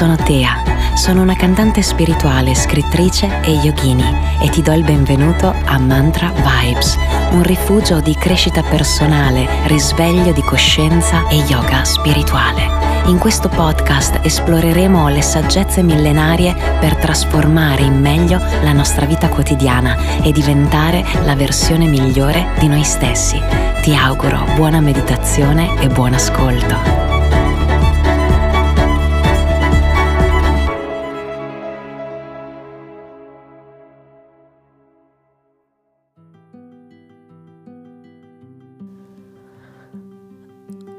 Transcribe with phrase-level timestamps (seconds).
[0.00, 4.02] Sono Tea, sono una cantante spirituale, scrittrice e yogini
[4.40, 6.96] e ti do il benvenuto a Mantra Vibes,
[7.32, 12.62] un rifugio di crescita personale, risveglio di coscienza e yoga spirituale.
[13.08, 20.22] In questo podcast esploreremo le saggezze millenarie per trasformare in meglio la nostra vita quotidiana
[20.22, 23.38] e diventare la versione migliore di noi stessi.
[23.82, 27.09] Ti auguro buona meditazione e buon ascolto.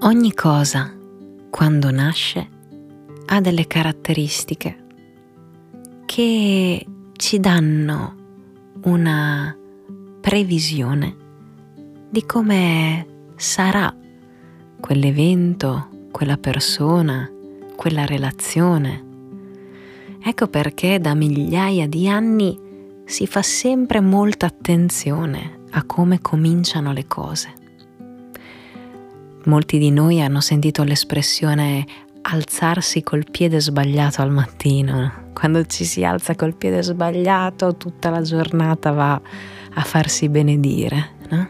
[0.03, 0.91] Ogni cosa,
[1.51, 2.49] quando nasce,
[3.27, 4.83] ha delle caratteristiche
[6.05, 8.15] che ci danno
[8.85, 9.55] una
[10.19, 11.15] previsione
[12.09, 13.05] di come
[13.35, 13.95] sarà
[14.79, 17.31] quell'evento, quella persona,
[17.75, 19.05] quella relazione.
[20.19, 22.59] Ecco perché da migliaia di anni
[23.05, 27.59] si fa sempre molta attenzione a come cominciano le cose.
[29.45, 31.85] Molti di noi hanno sentito l'espressione
[32.21, 35.29] alzarsi col piede sbagliato al mattino.
[35.33, 39.19] Quando ci si alza col piede sbagliato, tutta la giornata va
[39.73, 41.09] a farsi benedire.
[41.29, 41.47] No?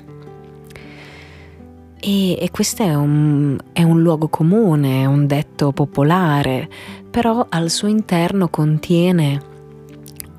[2.00, 6.70] E, e, questo è un, è un luogo comune, è un detto popolare,
[7.10, 9.42] però al suo interno contiene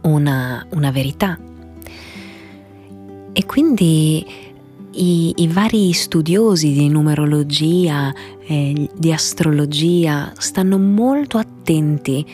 [0.02, 1.38] una, una verità.
[3.34, 4.51] E quindi
[4.94, 8.12] i, i vari studiosi di numerologia,
[8.46, 12.24] eh, di astrologia, stanno molto attenti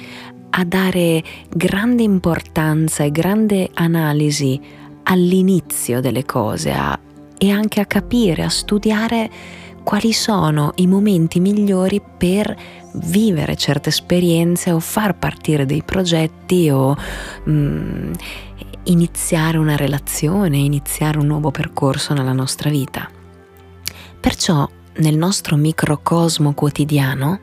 [0.50, 4.60] a dare grande importanza e grande analisi
[5.04, 6.98] all'inizio delle cose a,
[7.36, 9.30] e anche a capire, a studiare
[9.82, 12.54] quali sono i momenti migliori per
[12.94, 16.94] vivere certe esperienze o far partire dei progetti o
[17.44, 18.12] mh, mm,
[18.88, 23.08] iniziare una relazione, iniziare un nuovo percorso nella nostra vita.
[24.20, 27.40] Perciò nel nostro microcosmo quotidiano,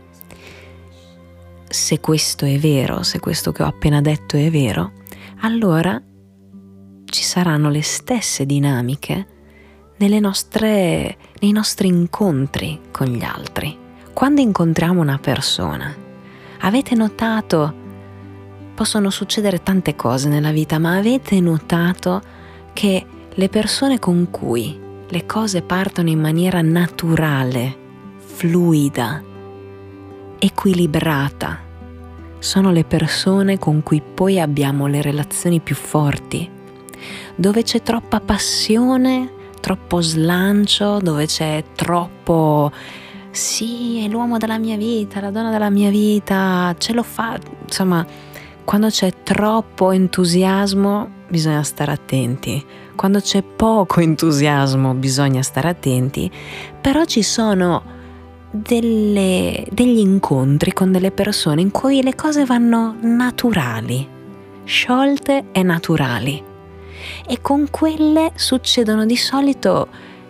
[1.67, 4.93] se questo è vero, se questo che ho appena detto è vero,
[5.41, 6.01] allora
[7.05, 9.27] ci saranno le stesse dinamiche
[10.19, 13.77] nostre, nei nostri incontri con gli altri.
[14.13, 15.93] Quando incontriamo una persona,
[16.61, 17.83] avete notato
[18.75, 22.21] possono succedere tante cose nella vita, ma avete notato
[22.73, 27.75] che le persone con cui le cose partono in maniera naturale,
[28.17, 29.23] fluida,
[30.37, 31.59] equilibrata,
[32.39, 36.47] sono le persone con cui poi abbiamo le relazioni più forti,
[37.35, 39.31] dove c'è troppa passione,
[39.61, 42.71] troppo slancio, dove c'è troppo
[43.31, 48.05] sì, è l'uomo della mia vita, la donna della mia vita, ce lo fa, insomma,
[48.65, 52.63] quando c'è troppo entusiasmo bisogna stare attenti,
[52.95, 56.29] quando c'è poco entusiasmo bisogna stare attenti,
[56.81, 57.93] però ci sono
[58.49, 64.07] delle, degli incontri con delle persone in cui le cose vanno naturali,
[64.63, 66.43] sciolte e naturali.
[67.27, 69.87] E con quelle succedono di solito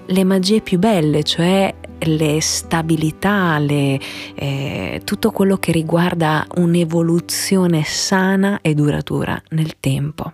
[0.07, 3.99] le magie più belle, cioè le stabilità, le,
[4.35, 10.31] eh, tutto quello che riguarda un'evoluzione sana e duratura nel tempo.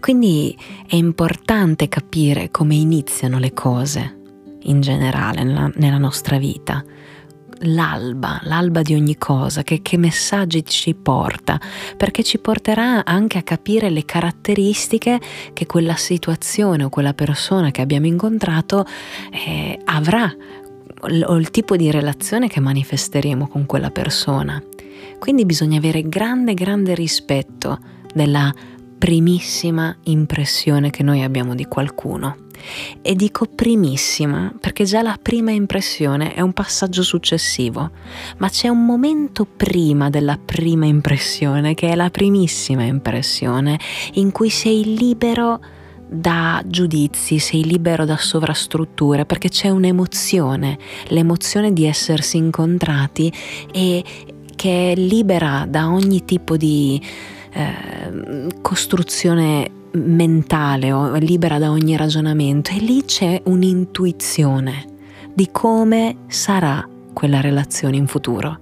[0.00, 0.56] Quindi
[0.86, 4.16] è importante capire come iniziano le cose
[4.62, 6.84] in generale nella, nella nostra vita,
[7.60, 11.60] l'alba, l'alba di ogni cosa, che, che, messaggi ci porta,
[11.96, 15.20] perché ci porterà anche a capire le caratteristiche
[15.52, 18.86] che quella situazione o quella persona che abbiamo incontrato
[19.30, 20.32] eh, avrà
[21.00, 24.60] o il tipo di relazione che manifesteremo con quella persona.
[25.18, 27.78] Quindi bisogna avere grande, grande rispetto
[28.14, 28.52] della
[28.98, 32.47] primissima impressione che noi abbiamo di qualcuno.
[33.02, 37.90] E dico primissima perché già la prima impressione è un passaggio successivo,
[38.38, 43.78] ma c'è un momento prima della prima impressione che è la primissima impressione
[44.14, 45.60] in cui sei libero
[46.10, 50.78] da giudizi, sei libero da sovrastrutture perché c'è un'emozione,
[51.08, 53.32] l'emozione di essersi incontrati
[53.70, 54.02] e
[54.56, 57.00] che è libera da ogni tipo di
[57.52, 64.96] eh, costruzione mentale o libera da ogni ragionamento e lì c'è un'intuizione
[65.34, 68.58] di come sarà quella relazione in futuro.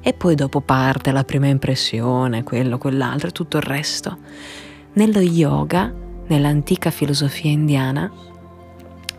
[0.00, 4.18] E poi dopo parte la prima impressione, quello, quell'altro e tutto il resto.
[4.94, 5.92] Nello yoga,
[6.26, 8.10] nell'antica filosofia indiana,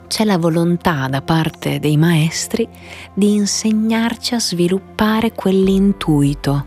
[0.08, 2.68] c'è la volontà da parte dei maestri
[3.14, 6.66] di insegnarci a sviluppare quell'intuito,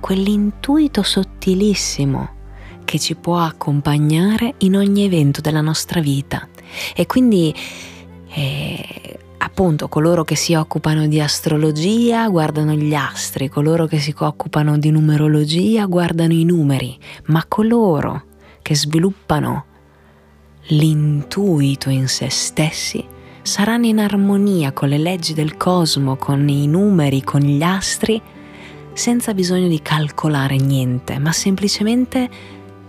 [0.00, 2.35] quell'intuito sottilissimo
[2.86, 6.48] che ci può accompagnare in ogni evento della nostra vita.
[6.94, 7.54] E quindi
[8.28, 14.78] eh, appunto coloro che si occupano di astrologia guardano gli astri, coloro che si occupano
[14.78, 16.96] di numerologia guardano i numeri,
[17.26, 18.24] ma coloro
[18.62, 19.64] che sviluppano
[20.68, 23.04] l'intuito in se stessi
[23.42, 28.20] saranno in armonia con le leggi del cosmo, con i numeri, con gli astri,
[28.92, 32.28] senza bisogno di calcolare niente, ma semplicemente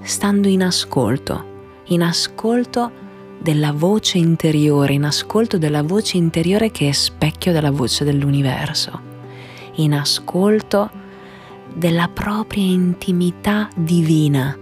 [0.01, 2.91] stando in ascolto, in ascolto
[3.39, 8.99] della voce interiore, in ascolto della voce interiore che è specchio della voce dell'universo,
[9.75, 10.89] in ascolto
[11.73, 14.57] della propria intimità divina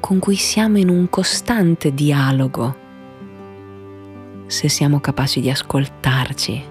[0.00, 2.84] con cui siamo in un costante dialogo
[4.46, 6.64] se siamo capaci di ascoltarci,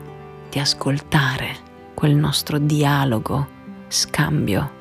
[0.49, 1.57] di ascoltare
[1.93, 3.47] quel nostro dialogo,
[3.89, 4.74] scambio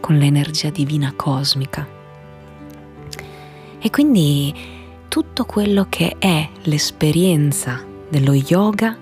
[0.00, 1.86] con l'energia divina cosmica.
[3.80, 4.54] E quindi
[5.08, 8.96] tutto quello che è l'esperienza dello yoga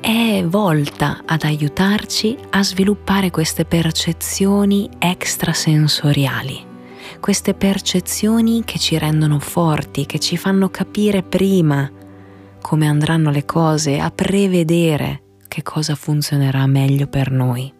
[0.00, 6.64] è volta ad aiutarci a sviluppare queste percezioni extrasensoriali,
[7.20, 11.90] queste percezioni che ci rendono forti, che ci fanno capire prima
[12.60, 17.77] come andranno le cose, a prevedere che cosa funzionerà meglio per noi.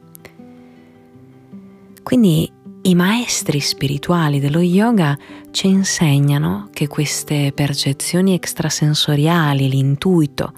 [2.09, 2.51] Quindi
[2.85, 5.15] i maestri spirituali dello yoga
[5.51, 10.55] ci insegnano che queste percezioni extrasensoriali, l'intuito,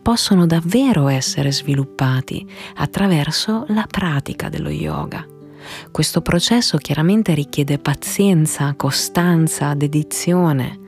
[0.00, 5.26] possono davvero essere sviluppati attraverso la pratica dello yoga.
[5.90, 10.78] Questo processo chiaramente richiede pazienza, costanza, dedizione,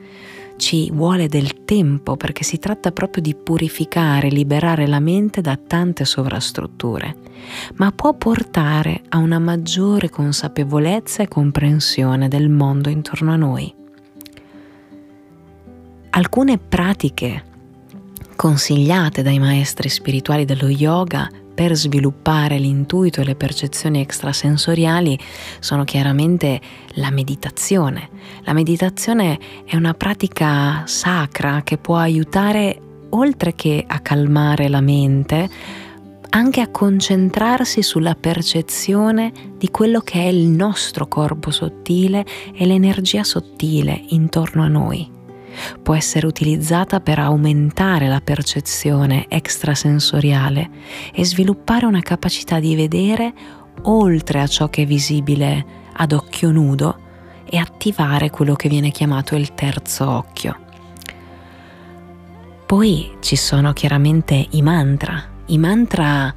[0.61, 6.05] ci vuole del tempo perché si tratta proprio di purificare, liberare la mente da tante
[6.05, 7.17] sovrastrutture,
[7.77, 13.75] ma può portare a una maggiore consapevolezza e comprensione del mondo intorno a noi.
[16.11, 17.45] Alcune pratiche
[18.37, 21.31] consigliate dai maestri spirituali dello yoga
[21.61, 25.19] per sviluppare l'intuito e le percezioni extrasensoriali
[25.59, 26.59] sono chiaramente
[26.95, 28.09] la meditazione.
[28.45, 32.81] La meditazione è una pratica sacra che può aiutare,
[33.11, 35.51] oltre che a calmare la mente,
[36.31, 42.25] anche a concentrarsi sulla percezione di quello che è il nostro corpo sottile
[42.55, 45.19] e l'energia sottile intorno a noi
[45.83, 50.71] può essere utilizzata per aumentare la percezione extrasensoriale
[51.13, 53.33] e sviluppare una capacità di vedere
[53.83, 57.09] oltre a ciò che è visibile ad occhio nudo
[57.45, 60.57] e attivare quello che viene chiamato il terzo occhio.
[62.67, 65.21] Poi ci sono chiaramente i mantra.
[65.47, 66.33] I mantra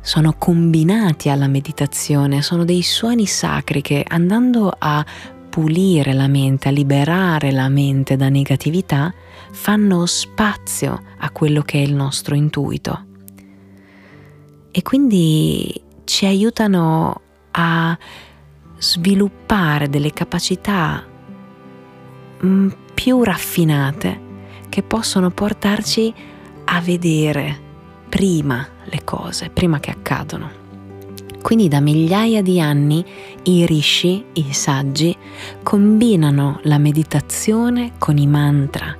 [0.00, 5.04] sono combinati alla meditazione, sono dei suoni sacri che andando a
[5.56, 9.10] pulire la mente, a liberare la mente da negatività,
[9.52, 13.06] fanno spazio a quello che è il nostro intuito.
[14.70, 17.22] E quindi ci aiutano
[17.52, 17.98] a
[18.76, 21.02] sviluppare delle capacità
[22.44, 24.20] mm, più raffinate
[24.68, 26.12] che possono portarci
[26.66, 27.58] a vedere
[28.10, 30.65] prima le cose, prima che accadono.
[31.46, 33.04] Quindi da migliaia di anni
[33.44, 35.16] i rishi, i saggi,
[35.62, 38.96] combinano la meditazione con i mantra.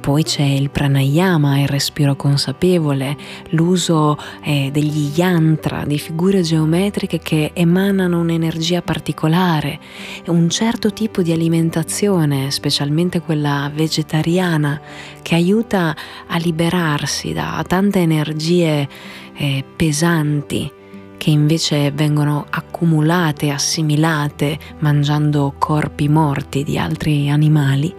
[0.00, 3.16] Poi c'è il pranayama, il respiro consapevole,
[3.50, 9.78] l'uso eh, degli yantra, di figure geometriche che emanano un'energia particolare,
[10.26, 14.80] un certo tipo di alimentazione, specialmente quella vegetariana,
[15.22, 15.94] che aiuta
[16.26, 18.88] a liberarsi da tante energie
[19.36, 20.72] eh, pesanti
[21.16, 27.94] che invece vengono accumulate, assimilate mangiando corpi morti di altri animali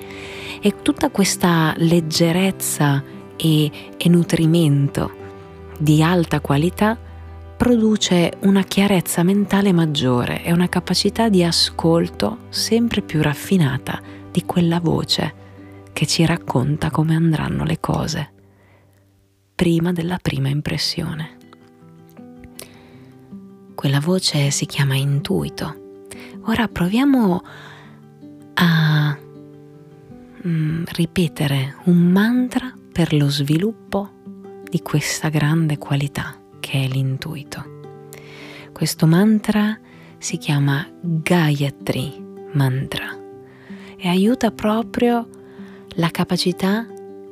[0.61, 3.03] e tutta questa leggerezza
[3.35, 5.11] e, e nutrimento
[5.77, 6.97] di alta qualità
[7.57, 13.99] produce una chiarezza mentale maggiore e una capacità di ascolto sempre più raffinata
[14.31, 15.45] di quella voce
[15.91, 18.31] che ci racconta come andranno le cose
[19.55, 21.36] prima della prima impressione.
[23.77, 26.05] Quella voce si chiama intuito.
[26.45, 27.43] Ora proviamo
[28.55, 29.17] a
[30.47, 34.09] mm, ripetere un mantra per lo sviluppo
[34.67, 37.81] di questa grande qualità che è l'intuito.
[38.73, 39.79] Questo mantra
[40.17, 43.15] si chiama Gayatri Mantra
[43.95, 45.29] e aiuta proprio
[45.89, 46.87] la capacità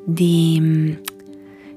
[0.05, 0.93] di mm,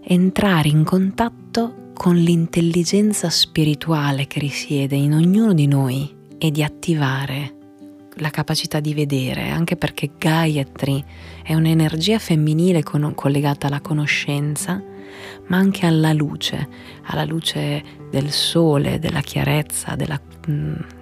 [0.02, 7.56] entrare in contatto con l'intelligenza spirituale che risiede in ognuno di noi e di attivare
[8.18, 11.04] la capacità di vedere, anche perché Gayatri
[11.42, 14.80] è un'energia femminile con, collegata alla conoscenza,
[15.48, 16.68] ma anche alla luce,
[17.06, 20.20] alla luce del sole, della chiarezza, della,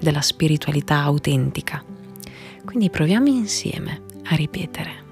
[0.00, 1.84] della spiritualità autentica.
[2.64, 5.04] Quindi proviamo insieme a ripetere.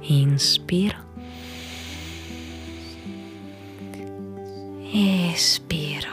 [0.00, 1.07] Inspiro.
[4.90, 6.08] Espiro.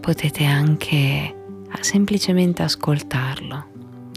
[0.00, 1.34] Potete anche
[1.80, 3.66] semplicemente ascoltarlo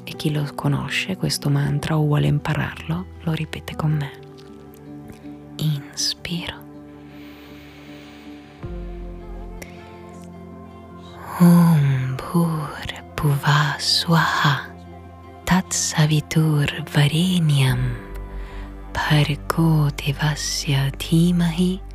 [0.04, 4.12] e chi lo conosce questo mantra o vuole impararlo lo ripete con me.
[5.58, 6.64] Inspiro.
[11.40, 14.74] Om Bhur Bhuva Swaha
[15.46, 17.96] Tat Savitur Vareniam
[18.92, 21.94] Bhargo Devasya Dhimahi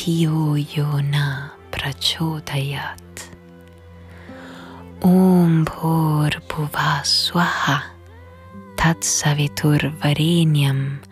[0.00, 3.28] Tiyo Yona Prachodayat
[5.04, 7.84] Om Bhur Bhuva Swaha
[8.80, 11.04] Tat Savitur Varenyam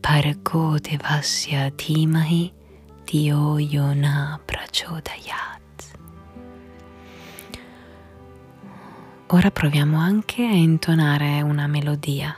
[0.00, 2.52] Bhargo Devasya Dhimahi
[3.04, 5.98] Dio Yona Prachodayat
[9.26, 12.32] Ora proviamo anche a intonare una melodia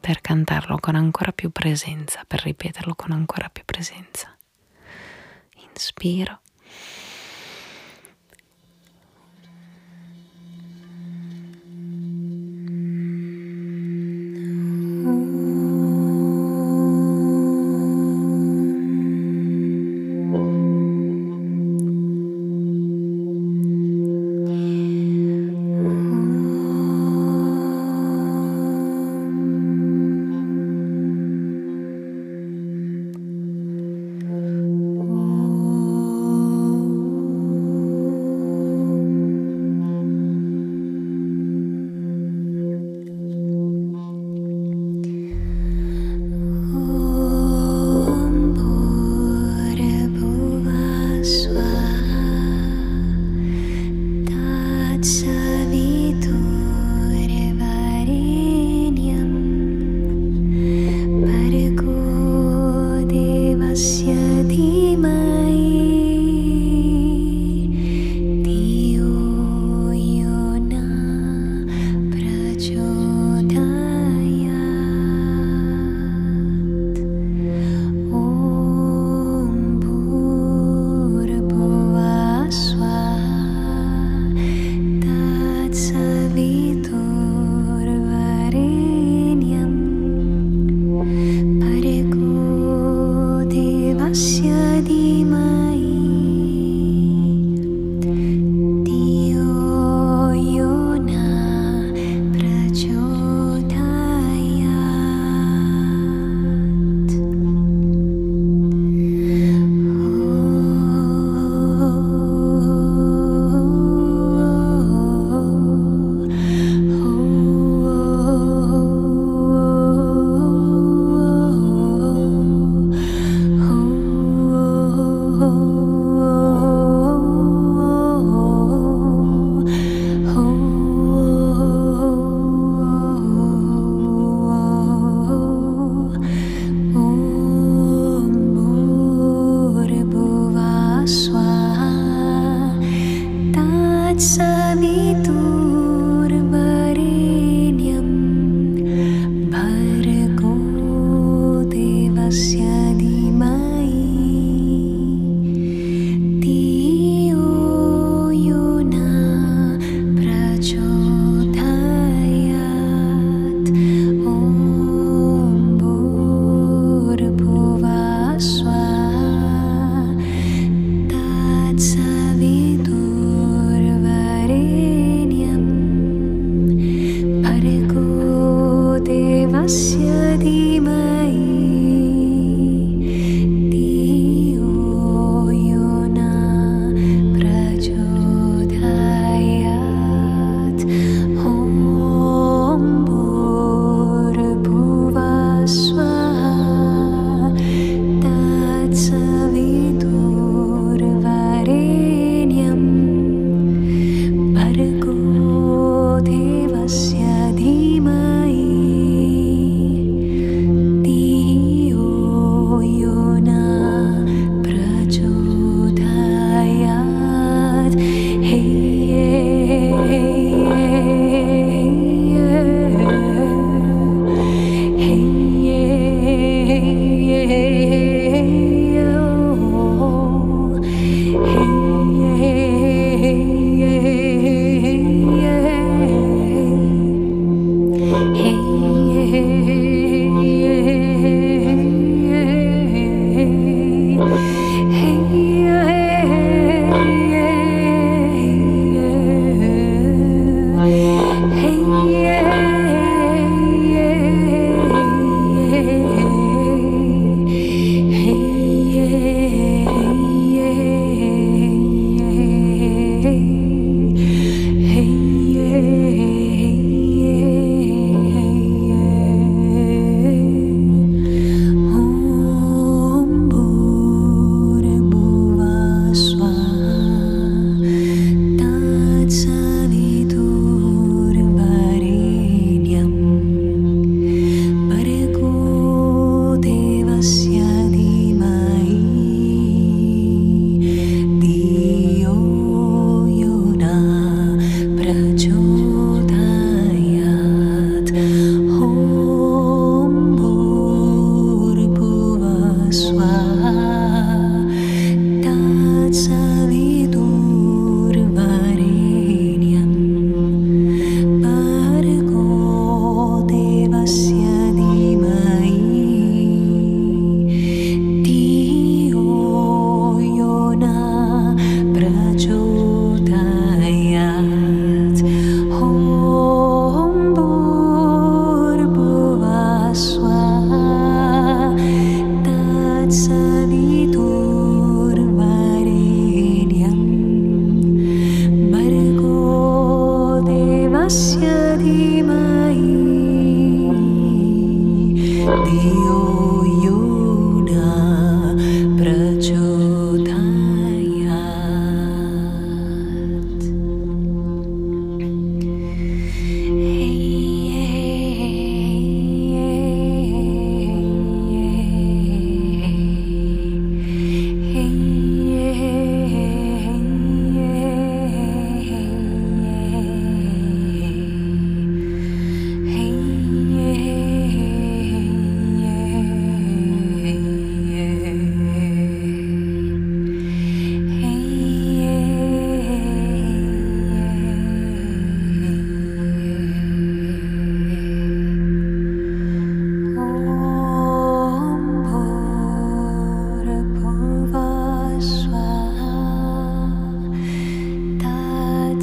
[0.00, 4.33] per cantarlo con ancora più presenza, per ripeterlo con ancora più presenza.
[5.74, 6.38] Inspiro.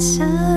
[0.02, 0.51] time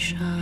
[0.00, 0.39] Shine.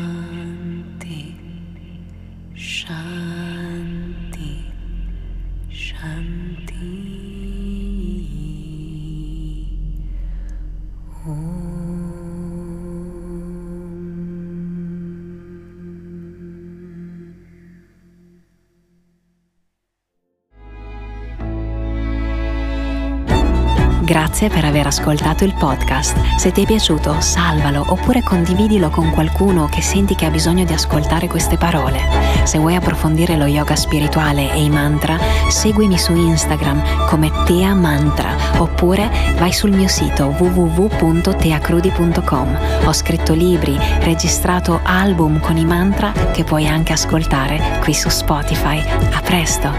[24.09, 26.17] Grazie per aver ascoltato il podcast.
[26.39, 30.73] Se ti è piaciuto, salvalo oppure condividilo con qualcuno che senti che ha bisogno di
[30.73, 32.01] ascoltare queste parole.
[32.45, 35.19] Se vuoi approfondire lo yoga spirituale e i mantra,
[35.51, 42.59] seguimi su Instagram come Tea Mantra oppure vai sul mio sito www.teacrudi.com.
[42.87, 48.83] Ho scritto libri, registrato album con i mantra che puoi anche ascoltare qui su Spotify.
[49.13, 49.71] A presto!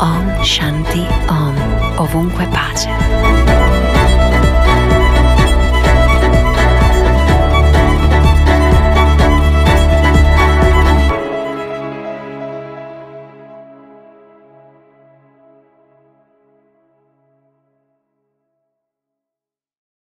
[0.00, 1.54] Om Shanti Om.
[1.98, 3.57] Ovunque pace.